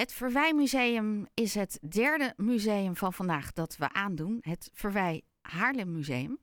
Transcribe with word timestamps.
Het 0.00 0.12
Verwijmuseum 0.12 1.26
is 1.34 1.54
het 1.54 1.78
derde 1.88 2.34
museum 2.36 2.96
van 2.96 3.12
vandaag 3.12 3.52
dat 3.52 3.76
we 3.76 3.92
aandoen. 3.92 4.38
Het 4.40 4.70
Verwij 4.72 5.22
Haarlem 5.40 5.92
Museum. 5.92 6.40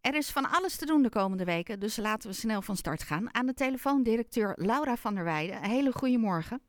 Er 0.00 0.14
is 0.14 0.30
van 0.30 0.50
alles 0.50 0.76
te 0.76 0.86
doen 0.86 1.02
de 1.02 1.08
komende 1.08 1.44
weken, 1.44 1.80
dus 1.80 1.96
laten 1.96 2.28
we 2.28 2.34
snel 2.34 2.62
van 2.62 2.76
start 2.76 3.02
gaan. 3.02 3.34
Aan 3.34 3.46
de 3.46 3.54
telefoon 3.54 4.02
directeur 4.02 4.52
Laura 4.56 4.96
van 4.96 5.14
der 5.14 5.24
Weijden. 5.24 5.62
Hele 5.62 5.92
goede 5.92 6.18
morgen. 6.18 6.60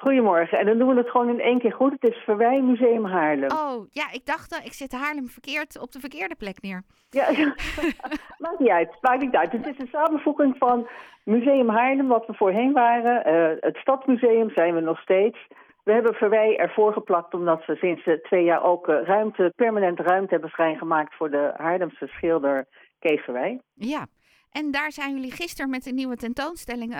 Goedemorgen. 0.00 0.58
En 0.58 0.66
dan 0.66 0.78
doen 0.78 0.88
we 0.88 0.94
het 0.94 1.10
gewoon 1.10 1.28
in 1.28 1.40
één 1.40 1.58
keer 1.58 1.72
goed. 1.72 1.92
Het 1.92 2.10
is 2.10 2.16
Verwij 2.16 2.60
Museum 2.60 3.04
Haarlem. 3.04 3.50
Oh, 3.50 3.86
ja, 3.90 4.12
ik 4.12 4.26
dacht, 4.26 4.52
uh, 4.52 4.64
ik 4.64 4.72
zit 4.72 4.92
Haarlem 4.92 5.28
verkeerd 5.28 5.80
op 5.80 5.92
de 5.92 6.00
verkeerde 6.00 6.34
plek 6.34 6.62
neer. 6.62 6.82
Ja, 7.10 7.26
maakt 8.44 8.58
niet 8.58 8.68
uit. 8.68 8.90
Maakt 9.00 9.20
niet 9.20 9.34
uit. 9.34 9.52
Het 9.52 9.66
is 9.66 9.78
een 9.78 9.88
samenvoeging 9.92 10.54
van 10.58 10.88
Museum 11.24 11.68
Haarlem, 11.68 12.08
wat 12.08 12.26
we 12.26 12.34
voorheen 12.34 12.72
waren. 12.72 13.34
Uh, 13.34 13.56
het 13.60 13.76
Stadsmuseum 13.76 14.50
zijn 14.50 14.74
we 14.74 14.80
nog 14.80 15.00
steeds. 15.00 15.38
We 15.84 15.92
hebben 15.92 16.14
Verwij 16.14 16.56
ervoor 16.56 16.92
geplakt 16.92 17.34
omdat 17.34 17.66
we 17.66 17.76
sinds 17.76 18.06
uh, 18.06 18.14
twee 18.14 18.44
jaar 18.44 18.64
ook 18.64 18.86
ruimte, 18.86 19.52
permanente 19.56 20.02
ruimte 20.02 20.32
hebben 20.32 20.50
vrijgemaakt 20.50 21.14
voor 21.14 21.30
de 21.30 21.52
Haarlemse 21.56 22.06
schilder 22.06 22.66
Kees 22.98 23.20
Verwij. 23.20 23.60
Ja, 23.74 24.06
en 24.50 24.70
daar 24.70 24.92
zijn 24.92 25.14
jullie 25.14 25.32
gisteren 25.32 25.70
met 25.70 25.86
een 25.86 25.94
nieuwe 25.94 26.16
tentoonstelling 26.16 26.94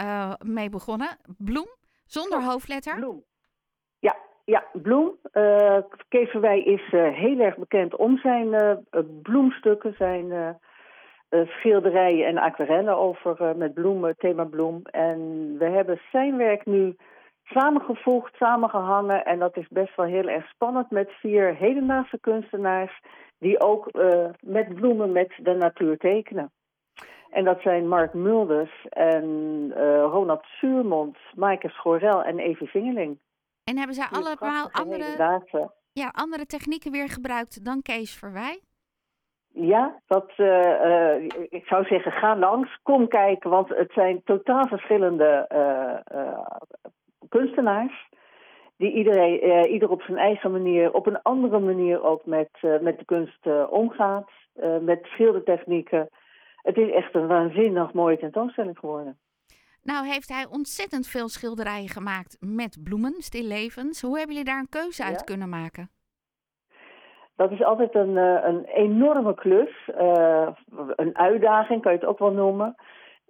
mee 0.45 0.69
begonnen. 0.69 1.09
Bloem, 1.38 1.78
zonder 2.12 2.42
hoofdletter? 2.42 2.95
Bloem. 2.95 3.24
Ja, 3.98 4.16
ja 4.45 4.64
Bloem. 4.73 5.16
Uh, 5.32 5.78
Kees 6.09 6.30
Verwij 6.30 6.60
is 6.60 6.92
uh, 6.92 7.14
heel 7.14 7.41
erg 7.41 7.56
bekend 7.56 7.96
om 7.96 8.19
zijn 8.19 8.46
uh, 8.46 8.77
bloemstukken, 9.23 9.95
zijn 9.98 10.59
schilderijen 11.46 12.27
en 12.27 12.38
aquarellen 12.38 12.96
over 12.96 13.56
met 13.56 13.74
bloemen, 13.74 14.16
thema 14.16 14.45
bloem. 14.45 14.80
En 14.83 15.19
we 15.59 15.64
hebben 15.64 16.00
zijn 16.12 16.36
werk 16.36 16.66
nu 16.66 16.96
samengevoegd, 17.45 18.34
samengehangen. 18.34 19.24
En 19.24 19.38
dat 19.38 19.56
is 19.56 19.69
best 19.69 19.97
wel 19.97 20.06
heel 20.06 20.28
erg 20.28 20.48
spannend 20.48 20.91
met 20.91 21.11
vier 21.11 21.55
hedendaagse 21.55 22.19
kunstenaars 22.20 23.00
die 23.38 23.61
ook 23.61 23.91
met 24.41 24.75
bloemen 24.75 25.12
met 25.12 25.33
de 25.36 25.55
natuur 25.55 25.98
tekenen. 25.98 26.50
En 27.31 27.45
dat 27.45 27.61
zijn 27.61 27.89
Mark 27.89 28.14
Mulders 28.14 28.86
en 28.89 29.25
uh, 29.77 30.03
Ronald 30.03 30.45
Suurmond, 30.45 31.17
Maaike 31.34 31.69
Schorel 31.69 32.22
en 32.22 32.39
Evie 32.39 32.69
Vingeling. 32.69 33.19
En 33.64 33.77
hebben 33.77 33.95
zij 33.95 34.06
allemaal 34.11 34.69
andere, 34.70 35.41
ja, 35.92 36.11
andere 36.12 36.47
technieken 36.47 36.92
weer 36.92 37.09
gebruikt 37.09 37.64
dan 37.64 37.83
Kees 37.83 38.19
Verwij? 38.19 38.61
Ja, 39.53 40.00
dat, 40.06 40.33
uh, 40.37 40.47
uh, 40.47 41.25
ik 41.48 41.64
zou 41.67 41.84
zeggen, 41.84 42.12
ga 42.12 42.37
langs, 42.37 42.78
kom 42.83 43.09
kijken, 43.09 43.50
want 43.50 43.69
het 43.69 43.92
zijn 43.92 44.22
totaal 44.25 44.67
verschillende 44.67 45.47
kunstenaars. 47.28 48.09
Die 48.77 48.92
iedereen, 48.92 49.67
ieder 49.67 49.91
op 49.91 50.03
zijn 50.03 50.19
eigen 50.19 50.53
manier, 50.53 50.92
op 50.92 51.06
een 51.06 51.22
andere 51.22 51.59
manier 51.59 52.03
ook 52.03 52.27
met, 52.27 52.50
met 52.81 52.98
de 52.98 53.05
kunst 53.05 53.69
omgaat. 53.70 54.31
met 54.81 55.05
schildertechnieken 55.05 56.09
het 56.62 56.77
is 56.77 56.91
echt 56.91 57.14
een 57.14 57.27
waanzinnig 57.27 57.92
mooie 57.92 58.19
tentoonstelling 58.19 58.78
geworden. 58.78 59.19
Nou 59.83 60.06
heeft 60.06 60.28
hij 60.28 60.47
ontzettend 60.50 61.06
veel 61.06 61.28
schilderijen 61.28 61.89
gemaakt 61.89 62.36
met 62.41 62.78
bloemen, 62.84 63.14
stillevens. 63.19 64.03
Hoe 64.03 64.16
hebben 64.16 64.36
jullie 64.36 64.50
daar 64.50 64.61
een 64.61 64.69
keuze 64.69 65.05
uit 65.05 65.25
kunnen 65.25 65.48
maken? 65.48 65.91
Dat 67.36 67.50
is 67.50 67.62
altijd 67.62 67.94
een, 67.94 68.16
een 68.16 68.64
enorme 68.64 69.34
klus. 69.34 69.91
Uh, 70.00 70.48
een 70.97 71.19
uitdaging, 71.19 71.83
kan 71.83 71.92
je 71.92 71.98
het 71.98 72.08
ook 72.08 72.19
wel 72.19 72.33
noemen. 72.33 72.75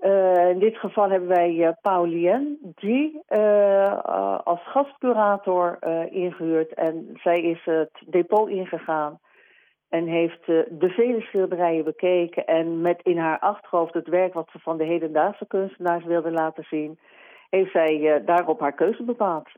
Uh, 0.00 0.48
in 0.48 0.58
dit 0.58 0.76
geval 0.76 1.10
hebben 1.10 1.28
wij 1.28 1.54
uh, 1.54 1.68
Paulien 1.80 2.74
die 2.74 3.22
als 4.44 4.60
gastcurator 4.64 5.78
ingehuurd. 6.10 6.74
En 6.74 7.18
zij 7.22 7.40
is 7.40 7.64
het 7.64 8.02
depot 8.06 8.48
ingegaan 8.48 9.20
en 9.90 10.06
heeft 10.06 10.48
uh, 10.48 10.62
de 10.70 10.88
vele 10.88 11.20
schilderijen 11.20 11.84
bekeken 11.84 12.46
en 12.46 12.80
met 12.80 13.00
in 13.02 13.18
haar 13.18 13.38
achterhoofd 13.38 13.94
het 13.94 14.08
werk 14.08 14.34
wat 14.34 14.48
ze 14.52 14.58
van 14.58 14.76
de 14.76 14.84
hedendaagse 14.84 15.46
kunstenaars 15.46 16.04
wilde 16.04 16.30
laten 16.30 16.64
zien, 16.64 16.98
heeft 17.48 17.72
zij 17.72 17.98
uh, 18.00 18.26
daarop 18.26 18.60
haar 18.60 18.74
keuze 18.74 19.02
bepaald. 19.02 19.48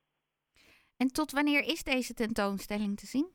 En 0.97 1.09
tot 1.09 1.33
wanneer 1.33 1.61
is 1.61 1.85
deze 1.85 2.15
tentoonstelling 2.15 2.97
te 2.97 3.07
zien? 3.07 3.27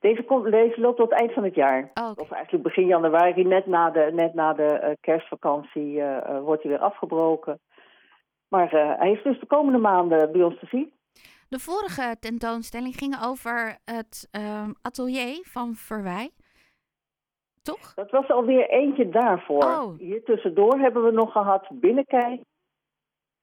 Deze, 0.00 0.22
komt, 0.22 0.50
deze 0.50 0.80
loopt 0.80 0.96
tot 0.96 1.10
het 1.10 1.18
eind 1.18 1.32
van 1.32 1.44
het 1.44 1.54
jaar. 1.54 1.90
Oh, 1.94 2.10
okay. 2.10 2.24
Of 2.24 2.30
eigenlijk 2.30 2.64
begin 2.64 2.86
januari, 2.86 3.44
net 3.44 3.66
na 3.66 3.90
de, 3.90 4.10
net 4.14 4.34
na 4.34 4.52
de 4.52 4.80
uh, 4.82 4.90
kerstvakantie, 5.00 6.02
wordt 6.42 6.62
hij 6.62 6.72
weer 6.72 6.80
afgebroken. 6.80 7.60
Maar 8.48 8.70
hij 8.98 9.12
is 9.12 9.22
dus 9.22 9.40
de 9.40 9.46
komende 9.46 9.78
maanden 9.78 10.32
bij 10.32 10.42
ons 10.42 10.58
te 10.58 10.66
zien. 10.66 10.92
De 11.50 11.58
vorige 11.58 12.16
tentoonstelling 12.20 12.94
ging 12.94 13.16
over 13.22 13.78
het 13.84 14.28
uh, 14.32 14.68
atelier 14.82 15.46
van 15.48 15.74
Verwij. 15.74 16.30
Toch? 17.62 17.94
Dat 17.94 18.10
was 18.10 18.28
alweer 18.28 18.68
eentje 18.68 19.08
daarvoor. 19.08 19.64
Oh. 19.64 19.98
Hier 19.98 20.22
tussendoor 20.24 20.78
hebben 20.78 21.04
we 21.04 21.10
nog 21.10 21.32
gehad 21.32 21.68
binnenkijk. 21.70 22.40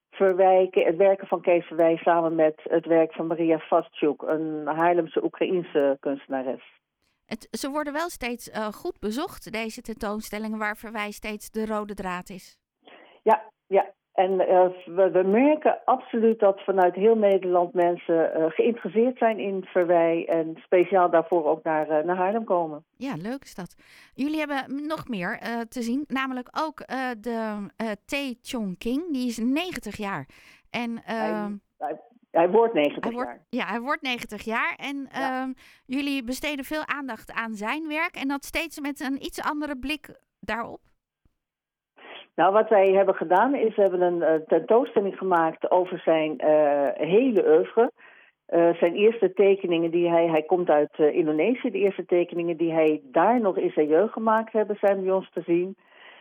Verwij, 0.09 0.67
het 0.71 0.95
werken 0.95 1.27
van 1.27 1.41
Kees 1.41 1.65
Verwij 1.65 1.97
samen 1.97 2.35
met 2.35 2.61
het 2.63 2.85
werk 2.85 3.13
van 3.13 3.27
Maria 3.27 3.59
Vastchuk, 3.59 4.21
een 4.21 4.67
Haarlemse 4.67 5.23
Oekraïense 5.23 5.97
kunstenares. 5.99 6.79
Het, 7.25 7.47
ze 7.51 7.69
worden 7.69 7.93
wel 7.93 8.09
steeds 8.09 8.47
uh, 8.47 8.67
goed 8.67 8.99
bezocht, 8.99 9.51
deze 9.51 9.81
tentoonstellingen, 9.81 10.57
waar 10.57 10.77
Verwij 10.77 11.11
steeds 11.11 11.51
de 11.51 11.65
rode 11.65 11.93
draad 11.93 12.29
is. 12.29 12.57
Ja, 13.23 13.51
ja. 13.65 13.93
En 14.17 14.31
uh, 14.31 14.67
we, 14.85 15.09
we, 15.11 15.23
merken 15.23 15.79
absoluut 15.85 16.39
dat 16.39 16.63
vanuit 16.63 16.95
heel 16.95 17.15
Nederland 17.15 17.73
mensen 17.73 18.31
uh, 18.37 18.45
geïnteresseerd 18.49 19.17
zijn 19.17 19.39
in 19.39 19.63
Verwij 19.65 20.25
en 20.27 20.55
speciaal 20.55 21.09
daarvoor 21.09 21.45
ook 21.45 21.63
naar, 21.63 21.89
uh, 21.89 22.05
naar 22.05 22.15
Haarlem 22.15 22.43
komen. 22.43 22.83
Ja, 22.95 23.13
leuk 23.15 23.43
is 23.43 23.55
dat. 23.55 23.75
Jullie 24.13 24.39
hebben 24.39 24.85
nog 24.87 25.07
meer 25.07 25.39
te 25.69 25.81
zien, 25.81 26.03
namelijk 26.07 26.49
ook 26.61 26.77
de 27.19 27.69
Tae 28.05 28.37
Chong 28.41 28.77
King, 28.77 29.11
die 29.11 29.27
is 29.27 29.37
90 29.37 29.97
jaar. 29.97 30.25
En, 30.69 30.99
hij, 31.03 31.59
hij, 31.77 31.99
hij, 32.31 32.49
wordt 32.49 32.73
90 32.73 33.03
hij 33.03 33.13
wordt, 33.13 33.29
jaar. 33.29 33.45
Ja, 33.49 33.65
hij 33.65 33.79
wordt 33.79 34.01
90 34.01 34.43
jaar 34.43 34.75
en 34.75 35.07
ja. 35.11 35.41
Ehm, 35.41 35.53
jullie 35.85 36.23
besteden 36.23 36.65
veel 36.65 36.85
aandacht 36.85 37.31
aan 37.31 37.53
zijn 37.53 37.87
werk 37.87 38.15
en 38.15 38.27
dat 38.27 38.45
steeds 38.45 38.79
met 38.79 38.99
een 38.99 39.25
iets 39.25 39.41
andere 39.41 39.77
blik 39.77 40.09
daarop. 40.39 40.79
Nou, 42.37 42.53
wat 42.53 42.69
wij 42.69 42.91
hebben 42.91 43.15
gedaan 43.15 43.55
is, 43.55 43.75
we 43.75 43.81
hebben 43.81 44.01
een 44.01 44.21
uh, 44.21 44.47
tentoonstelling 44.47 45.17
gemaakt 45.17 45.71
over 45.71 45.99
zijn 45.99 46.33
uh, 46.37 46.87
hele 46.93 47.47
oeuvre. 47.47 47.91
Uh, 48.49 48.73
zijn 48.73 48.93
eerste 48.93 49.33
tekeningen 49.33 49.91
die 49.91 50.09
hij, 50.09 50.27
hij 50.27 50.43
komt 50.43 50.69
uit 50.69 50.97
Indonesië, 50.97 51.71
de 51.71 51.77
eerste 51.77 52.05
tekeningen 52.05 52.57
die 52.57 52.71
hij 52.71 53.01
daar 53.03 53.41
nog 53.41 53.57
in 53.57 53.71
zijn 53.71 53.87
jeugd 53.87 54.13
gemaakt 54.13 54.53
hebben, 54.53 54.77
zijn 54.79 55.03
bij 55.03 55.13
ons 55.13 55.29
te 55.33 55.41
zien. 55.45 55.75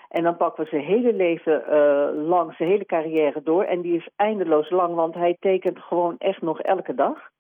En 0.09 0.23
dan 0.23 0.37
pakken 0.37 0.65
we 0.65 0.71
zijn 0.71 0.83
hele 0.83 1.13
leven 1.13 1.65
lang, 2.27 2.55
zijn 2.55 2.69
hele 2.69 2.87
carrière 2.87 3.43
door. 3.43 3.63
En 3.63 3.81
die 3.81 3.97
is 3.97 4.09
eindeloos 4.17 4.71
lang, 4.71 4.95
want 4.95 5.15
hij 5.15 5.37
tekent 5.41 5.79
gewoon 5.79 6.15
echt 6.19 6.43
nog 6.43 6.61
elke 6.61 6.95
dag. 6.95 7.31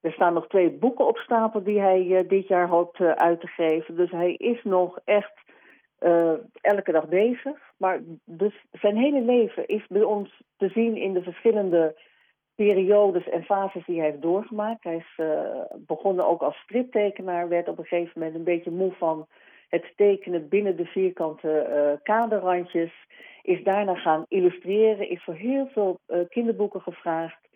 Er 0.00 0.12
staan 0.12 0.34
nog 0.34 0.46
twee 0.46 0.70
boeken 0.70 1.06
op 1.06 1.16
stapel 1.16 1.62
die 1.62 1.80
hij 1.80 2.24
dit 2.28 2.48
jaar 2.48 2.68
hoopt 2.68 3.00
uit 3.00 3.40
te 3.40 3.46
geven. 3.46 3.96
Dus 3.96 4.10
hij 4.10 4.32
is 4.32 4.62
nog 4.64 4.98
echt 5.04 5.32
uh, 6.00 6.32
elke 6.60 6.92
dag 6.92 7.08
bezig. 7.08 7.58
Maar 7.76 8.00
dus 8.24 8.64
zijn 8.72 8.96
hele 8.96 9.20
leven 9.20 9.66
is 9.66 9.86
bij 9.86 10.02
ons 10.02 10.42
te 10.56 10.68
zien 10.68 10.96
in 10.96 11.12
de 11.12 11.22
verschillende 11.22 11.96
periodes 12.54 13.28
en 13.28 13.42
fases 13.42 13.84
die 13.86 13.98
hij 13.98 14.10
heeft 14.10 14.22
doorgemaakt. 14.22 14.84
Hij 14.84 14.96
is 14.96 15.12
uh, 15.16 15.60
begonnen 15.76 16.26
ook 16.26 16.42
als 16.42 16.56
striptekenaar, 16.56 17.48
werd 17.48 17.68
op 17.68 17.78
een 17.78 17.84
gegeven 17.84 18.12
moment 18.14 18.34
een 18.34 18.44
beetje 18.44 18.70
moe 18.70 18.92
van 18.92 19.26
het 19.68 19.92
tekenen 19.96 20.48
binnen 20.48 20.76
de 20.76 20.84
vierkante 20.84 21.66
uh, 21.70 22.02
kaderrandjes. 22.02 22.92
Is 23.42 23.62
daarna 23.62 23.94
gaan 23.94 24.24
illustreren, 24.28 25.08
is 25.08 25.24
voor 25.24 25.34
heel 25.34 25.68
veel 25.72 26.00
kinderboeken 26.28 26.80
gevraagd. 26.80 27.48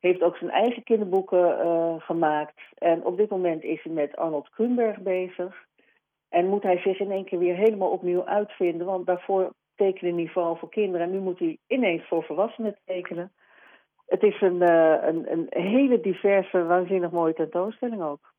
Heeft 0.00 0.22
ook 0.22 0.36
zijn 0.36 0.50
eigen 0.50 0.82
kinderboeken 0.82 2.00
gemaakt. 2.00 2.60
En 2.78 3.04
op 3.04 3.16
dit 3.16 3.30
moment 3.30 3.62
is 3.62 3.82
hij 3.82 3.92
met 3.92 4.16
Arnold 4.16 4.50
Kruenberg 4.50 4.98
bezig. 4.98 5.68
En 6.30 6.46
moet 6.46 6.62
hij 6.62 6.78
zich 6.78 7.00
in 7.00 7.10
één 7.10 7.24
keer 7.24 7.38
weer 7.38 7.56
helemaal 7.56 7.90
opnieuw 7.90 8.24
uitvinden. 8.24 8.86
Want 8.86 9.06
daarvoor 9.06 9.52
tekende 9.74 10.22
hij 10.22 10.30
vooral 10.32 10.56
voor 10.56 10.68
kinderen. 10.68 11.06
En 11.06 11.12
nu 11.12 11.18
moet 11.18 11.38
hij 11.38 11.58
ineens 11.66 12.08
voor 12.08 12.24
volwassenen 12.24 12.76
tekenen. 12.84 13.32
Het 14.06 14.22
is 14.22 14.40
een, 14.40 14.62
uh, 14.62 14.96
een, 15.00 15.32
een 15.32 15.46
hele 15.48 16.00
diverse, 16.00 16.64
waanzinnig 16.64 17.10
mooie 17.10 17.34
tentoonstelling 17.34 18.02
ook. 18.02 18.32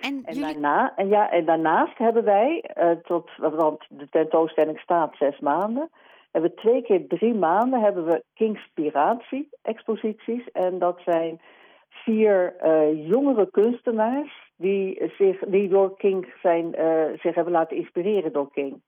En, 0.00 0.22
en, 0.24 0.34
jullie... 0.34 0.52
daarna, 0.52 0.96
en, 0.96 1.08
ja, 1.08 1.30
en 1.30 1.44
daarnaast 1.44 1.98
hebben 1.98 2.24
wij, 2.24 2.70
uh, 2.78 2.90
tot, 2.90 3.30
want 3.36 3.84
de 3.88 4.08
tentoonstelling 4.08 4.78
staat 4.78 5.16
zes 5.16 5.38
maanden, 5.38 5.90
hebben 6.30 6.50
we 6.50 6.56
twee 6.56 6.82
keer 6.82 7.08
drie 7.08 7.34
maanden 7.34 7.80
hebben 7.80 8.04
we 8.04 8.24
Kingspiratie-exposities. 8.34 10.50
En 10.52 10.78
dat 10.78 11.00
zijn 11.04 11.40
vier 11.88 12.54
uh, 12.64 13.08
jongere 13.08 13.50
kunstenaars 13.50 14.51
die, 14.62 15.12
zich, 15.18 15.38
die 15.46 15.68
door 15.68 15.96
King 15.96 16.34
zijn, 16.42 16.80
uh, 16.80 17.18
zich 17.18 17.34
hebben 17.34 17.52
laten 17.52 17.76
inspireren 17.76 18.32
door 18.32 18.50
King. 18.50 18.82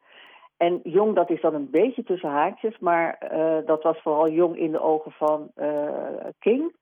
En 0.56 0.80
jong, 0.82 1.14
dat 1.14 1.30
is 1.30 1.40
dan 1.40 1.54
een 1.54 1.70
beetje 1.70 2.02
tussen 2.02 2.28
haakjes, 2.28 2.78
maar 2.78 3.30
uh, 3.32 3.56
dat 3.66 3.82
was 3.82 4.02
vooral 4.02 4.30
jong 4.30 4.56
in 4.56 4.70
de 4.70 4.80
ogen 4.80 5.12
van 5.12 5.50
King. 6.38 6.74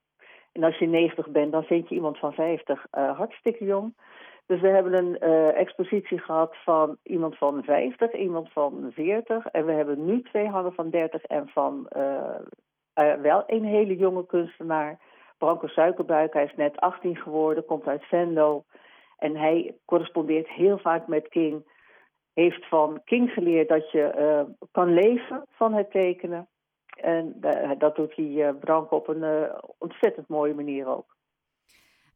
En 0.51 0.63
als 0.63 0.77
je 0.77 0.85
90 0.85 1.29
bent, 1.29 1.51
dan 1.51 1.63
vind 1.63 1.89
je 1.89 1.95
iemand 1.95 2.17
van 2.17 2.33
50 2.33 2.85
hartstikke 2.91 3.65
jong. 3.65 3.93
Dus 4.45 4.61
we 4.61 4.67
hebben 4.67 4.93
een 4.93 5.19
expositie 5.53 6.19
gehad 6.19 6.55
van 6.63 6.97
iemand 7.03 7.37
van 7.37 7.63
50, 7.63 8.13
iemand 8.13 8.51
van 8.51 8.91
40. 8.93 9.45
En 9.45 9.65
we 9.65 9.71
hebben 9.71 10.05
nu 10.05 10.21
twee 10.21 10.47
handen 10.47 10.73
van 10.73 10.89
30 10.89 11.23
en 11.23 11.47
van 11.47 11.87
wel 13.21 13.43
een 13.47 13.63
hele 13.63 13.95
jonge 13.95 14.25
kunstenaar. 14.25 14.99
Branko 15.43 15.67
Suikerbuik, 15.67 16.33
hij 16.33 16.43
is 16.43 16.55
net 16.55 16.77
18 16.79 17.15
geworden, 17.15 17.65
komt 17.65 17.87
uit 17.87 18.03
Venlo. 18.03 18.63
En 19.17 19.35
hij 19.35 19.77
correspondeert 19.85 20.47
heel 20.47 20.77
vaak 20.77 21.07
met 21.07 21.27
King. 21.27 21.71
Heeft 22.33 22.67
van 22.67 23.01
King 23.03 23.29
geleerd 23.29 23.69
dat 23.69 23.91
je 23.91 24.13
uh, 24.17 24.67
kan 24.71 24.93
leven 24.93 25.45
van 25.49 25.73
het 25.73 25.91
tekenen. 25.91 26.47
En 26.99 27.37
uh, 27.41 27.71
dat 27.77 27.95
doet 27.95 28.15
hij 28.15 28.25
uh, 28.25 28.49
Branko 28.59 28.95
op 28.95 29.07
een 29.07 29.51
ontzettend 29.77 30.27
mooie 30.27 30.53
manier 30.53 30.87
ook. 30.87 31.15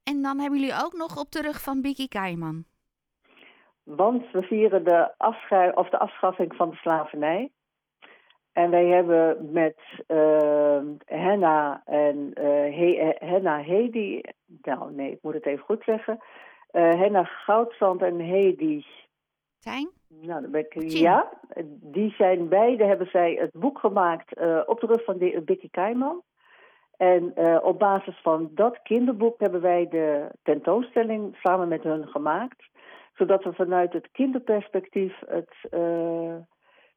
En 0.03 0.21
dan 0.21 0.39
hebben 0.39 0.59
jullie 0.59 0.83
ook 0.83 0.93
nog 0.93 1.19
op 1.19 1.31
de 1.31 1.41
rug 1.41 1.61
van 1.61 1.81
Biki 1.81 2.07
Kaiman. 2.07 2.63
Want 3.83 4.31
we 4.31 4.41
vieren 4.41 4.83
de, 4.83 5.13
of 5.75 5.89
de 5.89 5.99
afschaffing 5.99 6.55
van 6.55 6.69
de 6.69 6.75
slavernij. 6.75 7.51
En 8.57 8.69
wij 8.69 8.85
hebben 8.85 9.51
met 9.51 9.77
uh, 10.07 10.79
Henna 11.05 11.81
en 11.85 12.15
uh, 12.15 12.43
He 12.77 13.13
Henna 13.19 13.61
Hedi, 13.61 14.21
nou 14.61 14.91
nee, 14.93 15.11
ik 15.11 15.19
moet 15.21 15.33
het 15.33 15.45
even 15.45 15.63
goed 15.63 15.83
zeggen. 15.83 16.19
Uh, 16.71 16.93
Henna 16.93 17.23
Goudzand 17.23 18.01
en 18.01 18.19
Hedi. 18.19 18.85
Tijn? 19.59 19.89
Nou, 20.07 20.41
dan 20.41 20.51
ben 20.51 20.65
ik, 20.69 20.89
ja, 20.89 21.29
die 21.65 22.13
zijn 22.17 22.49
beide, 22.49 22.83
hebben 22.83 23.07
zij 23.07 23.33
het 23.33 23.51
boek 23.51 23.79
gemaakt 23.79 24.29
op 24.65 24.79
de 24.79 24.87
rug 24.87 25.03
van 25.03 25.17
de, 25.17 25.41
Bikkie 25.45 25.69
Keiman. 25.69 26.21
En 26.97 27.33
op 27.63 27.79
basis 27.79 28.19
van 28.21 28.49
dat 28.51 28.81
kinderboek 28.83 29.39
hebben 29.39 29.61
wij 29.61 29.87
de 29.89 30.31
tentoonstelling 30.43 31.35
samen 31.35 31.67
met 31.67 31.83
hun 31.83 32.07
gemaakt. 32.07 32.69
Zodat 33.13 33.43
we 33.43 33.53
vanuit 33.53 33.93
het 33.93 34.11
kinderperspectief 34.11 35.19
het, 35.27 35.53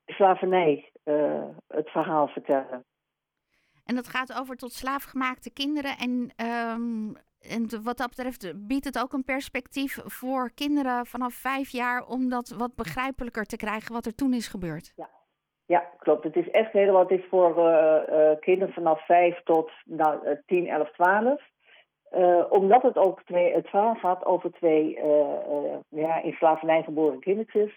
slavernij 0.07 0.89
uh, 1.11 1.43
het 1.69 1.89
verhaal 1.89 2.29
vertellen. 2.29 2.85
En 3.85 3.95
dat 3.95 4.09
gaat 4.09 4.41
over 4.41 4.57
tot 4.57 4.73
slaafgemaakte 4.73 5.53
kinderen. 5.53 5.97
En, 5.99 6.31
um, 6.47 7.17
en 7.41 7.83
wat 7.83 7.97
dat 7.97 8.09
betreft 8.09 8.53
biedt 8.67 8.85
het 8.85 9.03
ook 9.03 9.12
een 9.12 9.25
perspectief 9.25 9.99
voor 10.05 10.51
kinderen 10.55 11.07
vanaf 11.07 11.35
vijf 11.35 11.71
jaar 11.71 12.07
om 12.07 12.29
dat 12.29 12.55
wat 12.59 12.75
begrijpelijker 12.75 13.45
te 13.45 13.57
krijgen 13.57 13.93
wat 13.93 14.07
er 14.07 14.15
toen 14.15 14.33
is 14.33 14.49
gebeurd. 14.49 14.93
Ja, 14.97 15.09
ja 15.67 15.85
klopt. 15.99 16.25
Het 16.25 16.37
is 16.37 16.51
echt 16.51 16.73
helemaal. 16.73 17.01
Het 17.01 17.19
is 17.19 17.27
voor 17.29 17.59
uh, 17.59 18.01
uh, 18.09 18.31
kinderen 18.41 18.75
vanaf 18.75 19.07
vijf 19.07 19.43
tot 19.43 19.71
nou, 19.85 20.39
10, 20.47 20.69
11, 20.69 20.91
12. 20.93 21.43
Uh, 22.12 22.45
omdat 22.49 22.83
het 22.83 22.97
ook 22.97 23.23
twee, 23.23 23.55
het 23.55 23.69
verhaal 23.69 23.95
gaat 23.95 24.25
over 24.25 24.53
twee 24.53 24.99
ja, 25.89 26.23
in 26.23 26.33
slavernij 26.33 26.83
geboren 26.83 27.21
kindertjes. 27.21 27.73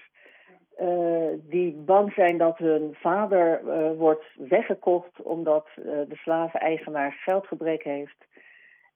Uh, 0.82 1.28
die 1.50 1.74
bang 1.74 2.14
zijn 2.14 2.38
dat 2.38 2.58
hun 2.58 2.90
vader 2.94 3.62
uh, 3.66 3.98
wordt 3.98 4.26
weggekocht 4.38 5.22
omdat 5.22 5.68
uh, 5.78 5.86
de 5.86 6.16
slaveneigenaar 6.16 7.12
geldgebrek 7.12 7.84
heeft. 7.84 8.26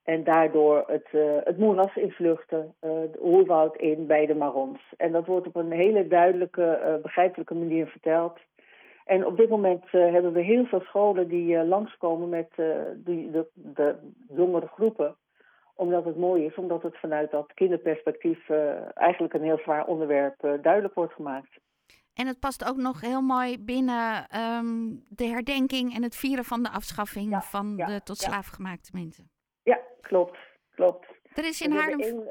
En 0.03 0.23
daardoor 0.23 0.83
het, 0.87 1.07
het 1.43 1.57
moeras 1.57 1.95
invluchten, 1.95 2.73
de 2.79 3.19
oerwoud 3.21 3.75
in 3.75 4.05
bij 4.05 4.25
de 4.25 4.35
Marons. 4.35 4.93
En 4.97 5.11
dat 5.11 5.25
wordt 5.25 5.47
op 5.47 5.55
een 5.55 5.71
hele 5.71 6.07
duidelijke, 6.07 6.99
begrijpelijke 7.01 7.55
manier 7.55 7.87
verteld. 7.87 8.39
En 9.05 9.25
op 9.25 9.37
dit 9.37 9.49
moment 9.49 9.91
hebben 9.91 10.33
we 10.33 10.41
heel 10.41 10.65
veel 10.65 10.81
scholen 10.81 11.27
die 11.27 11.65
langskomen 11.65 12.29
met 12.29 12.49
die, 12.95 13.31
de, 13.31 13.47
de 13.53 13.95
jongere 14.29 14.67
groepen 14.67 15.15
omdat 15.75 16.05
het 16.05 16.17
mooi 16.17 16.45
is, 16.45 16.55
omdat 16.55 16.83
het 16.83 16.97
vanuit 16.97 17.31
dat 17.31 17.53
kinderperspectief 17.53 18.49
eigenlijk 18.93 19.33
een 19.33 19.43
heel 19.43 19.59
zwaar 19.59 19.85
onderwerp 19.85 20.39
duidelijk 20.61 20.93
wordt 20.93 21.13
gemaakt. 21.13 21.59
En 22.19 22.27
het 22.27 22.39
past 22.39 22.69
ook 22.69 22.77
nog 22.77 23.01
heel 23.01 23.21
mooi 23.21 23.59
binnen 23.59 24.27
um, 24.39 25.03
de 25.09 25.25
herdenking 25.25 25.95
en 25.95 26.03
het 26.03 26.15
vieren 26.15 26.43
van 26.43 26.63
de 26.63 26.69
afschaffing 26.69 27.29
ja, 27.31 27.41
van 27.41 27.73
ja, 27.75 27.85
de 27.85 28.03
tot 28.03 28.17
slaafgemaakte 28.17 28.89
mensen. 28.93 29.29
Ja, 29.63 29.79
klopt. 30.01 30.37
klopt. 30.75 31.05
Er 31.35 31.45
is 31.45 31.61
in 31.61 31.71
Haarlem... 31.71 32.29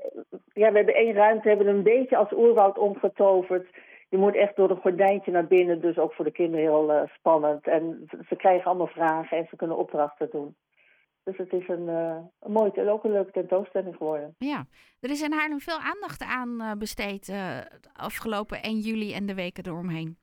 ja, 0.53 0.71
we 0.71 0.77
hebben 0.77 0.95
één 0.95 1.13
ruimte, 1.13 1.49
hebben 1.49 1.67
een 1.67 1.83
beetje 1.83 2.17
als 2.17 2.33
oerwoud 2.33 2.79
omgetoverd. 2.79 3.69
Je 4.09 4.19
moet 4.19 4.35
echt 4.35 4.57
door 4.57 4.71
een 4.71 4.81
gordijntje 4.81 5.31
naar 5.31 5.47
binnen, 5.47 5.81
dus 5.81 5.99
ook 5.99 6.13
voor 6.13 6.25
de 6.25 6.31
kinderen 6.31 6.65
heel 6.65 6.91
uh, 6.91 7.03
spannend. 7.15 7.67
En 7.67 8.07
ze 8.29 8.37
krijgen 8.37 8.65
allemaal 8.65 8.87
vragen 8.87 9.39
en 9.39 9.47
ze 9.51 9.57
kunnen 9.57 9.77
opdrachten 9.77 10.29
doen. 10.31 10.57
Dus 11.27 11.37
het 11.37 11.53
is 11.53 11.69
een, 11.69 11.89
uh, 11.89 12.17
een 12.41 12.53
mooie 12.53 12.73
en 12.73 12.89
ook 12.89 13.05
een 13.05 13.13
leuke 13.13 13.31
tentoonstelling 13.31 13.97
geworden. 13.97 14.35
Ja, 14.39 14.67
er 15.01 15.11
is 15.11 15.23
in 15.23 15.33
Haarlem 15.33 15.61
veel 15.61 15.79
aandacht 15.79 16.23
aan 16.23 16.49
uh, 16.61 16.73
besteed 16.73 17.29
uh, 17.29 17.59
afgelopen 17.93 18.63
1 18.63 18.79
juli 18.79 19.15
en 19.15 19.27
de 19.27 19.35
weken 19.35 19.67
eromheen. 19.67 20.19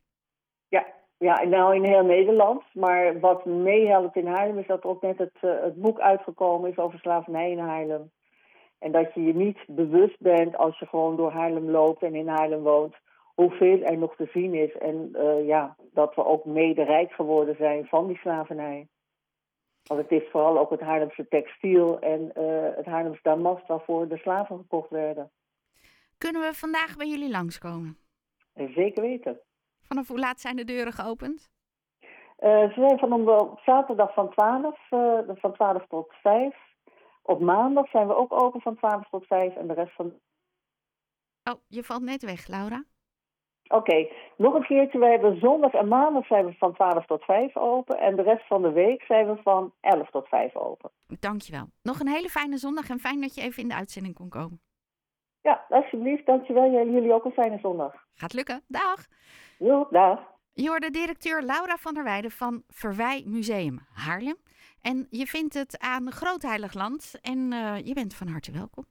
Ja, 0.68 0.86
ja, 1.18 1.44
nou 1.44 1.76
in 1.76 1.84
heel 1.84 2.04
Nederland. 2.04 2.64
Maar 2.74 3.20
wat 3.20 3.46
meehelpt 3.46 4.16
in 4.16 4.28
Haarlem 4.28 4.58
is 4.58 4.68
dat 4.68 4.84
er 4.84 4.90
ook 4.90 5.02
net 5.02 5.18
het, 5.18 5.38
het 5.40 5.76
boek 5.76 6.00
uitgekomen 6.00 6.70
is 6.70 6.78
over 6.78 7.00
slavernij 7.00 7.52
in 7.52 7.60
Haarlem. 7.60 8.12
En 8.80 8.92
dat 8.92 9.14
je 9.14 9.24
je 9.24 9.34
niet 9.34 9.60
bewust 9.68 10.20
bent 10.20 10.58
als 10.58 10.80
je 10.80 10.86
gewoon 10.86 11.16
door 11.16 11.32
Haarlem 11.32 11.70
loopt 11.70 12.04
en 12.04 12.16
in 12.16 12.28
Haarlem 12.28 12.62
woont, 12.62 12.96
hoeveel 13.36 13.82
er 13.82 13.98
nog 13.98 14.16
te 14.16 14.30
zien 14.34 14.54
is. 14.54 14.78
En 14.78 15.16
ja, 15.46 15.76
dat 15.94 16.16
we 16.16 16.26
ook 16.26 16.46
mede 16.46 16.84
rijk 16.84 17.12
geworden 17.12 17.56
zijn 17.56 17.86
van 17.86 18.08
die 18.08 18.18
slavernij. 18.18 18.88
Want 19.84 20.02
het 20.02 20.12
is 20.22 20.30
vooral 20.32 20.58
ook 20.58 20.70
het 20.70 20.80
Haarlemse 20.80 21.28
textiel 21.28 22.00
en 22.00 22.32
uh, 22.38 22.76
het 22.76 22.86
Haarlemse 22.86 23.20
damast 23.24 23.68
waarvoor 23.68 24.08
de 24.08 24.18
slaven 24.18 24.58
gekocht 24.58 24.90
werden. 24.90 25.32
Kunnen 26.18 26.42
we 26.42 26.54
vandaag 26.54 26.96
bij 26.98 27.08
jullie 27.08 27.30
langskomen? 27.30 27.98
Zeker 28.54 29.02
weten. 29.02 29.40
Vanaf 29.84 30.08
hoe 30.08 30.20
laat 30.20 30.40
zijn 30.40 30.56
de 30.56 30.64
deuren 30.64 30.94
geopend? 30.94 31.52
Uh, 32.40 32.74
ze 32.74 32.74
zijn 32.76 33.00
van 33.00 33.30
op 33.30 33.60
zaterdag 33.60 34.14
van 34.14 34.30
12, 34.30 34.92
uh, 34.92 35.20
van 35.36 35.54
12 35.54 35.88
tot 35.88 36.14
5. 36.22 36.56
Op 37.22 37.40
maandag 37.40 37.90
zijn 37.90 38.08
we 38.08 38.16
ook 38.16 38.42
open 38.42 38.62
van 38.62 38.76
12 38.76 39.10
tot 39.10 39.26
5 39.26 39.56
en 39.56 39.68
de 39.68 39.74
rest 39.74 39.96
van. 39.96 40.14
Oh, 41.44 41.60
je 41.68 41.84
valt 41.84 42.02
net 42.02 42.24
weg, 42.24 42.48
Laura. 42.48 42.84
Oké, 43.74 43.92
okay. 43.92 44.12
nog 44.38 44.54
een 44.54 44.66
keertje. 44.66 45.00
We 45.00 45.06
hebben 45.06 45.40
zondag 45.40 45.74
en 45.74 45.88
maandag 45.88 46.26
zijn 46.26 46.46
we 46.46 46.54
van 46.54 46.74
12 46.74 47.06
tot 47.06 47.24
5 47.24 47.58
open. 47.58 48.00
En 48.00 48.16
de 48.16 48.22
rest 48.22 48.48
van 48.48 48.62
de 48.62 48.72
week 48.72 49.04
zijn 49.04 49.28
we 49.28 49.42
van 49.44 49.74
11 49.82 50.10
tot 50.10 50.28
5 50.28 50.56
open. 50.56 50.92
Dankjewel. 51.20 51.66
Nog 51.82 52.00
een 52.00 52.08
hele 52.08 52.30
fijne 52.30 52.58
zondag 52.58 52.90
en 52.90 53.00
fijn 53.00 53.22
dat 53.22 53.36
je 53.36 53.42
even 53.42 53.62
in 53.64 53.70
de 53.70 53.76
uitzending 53.76 54.16
kon 54.16 54.30
komen. 54.30 54.62
Ja, 55.42 55.66
alsjeblieft. 55.70 56.26
Dankjewel. 56.26 56.72
Jullie 56.72 57.14
ook 57.14 57.26
een 57.26 57.32
fijne 57.32 57.60
zondag. 57.62 57.94
Gaat 58.14 58.34
lukken. 58.34 58.64
Dag. 58.68 59.08
Jo, 59.58 59.88
dag. 59.90 60.20
Je 60.54 60.68
hoorde 60.68 60.90
directeur 60.90 61.42
Laura 61.42 61.76
van 61.78 61.94
der 61.94 62.04
Weijden 62.04 62.32
van 62.32 62.64
Verwij 62.68 63.24
Museum 63.26 63.80
Haarlem. 63.94 64.38
En 64.82 65.08
je 65.10 65.26
vindt 65.26 65.54
het 65.54 65.80
aan 65.80 66.12
Groot 66.12 66.42
Heilig 66.42 66.74
Land 66.74 67.20
en 67.22 67.38
uh, 67.54 67.78
je 67.78 67.94
bent 67.94 68.16
van 68.16 68.28
harte 68.28 68.52
welkom. 68.52 68.86